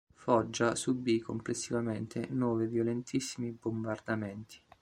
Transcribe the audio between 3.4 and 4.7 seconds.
bombardamenti.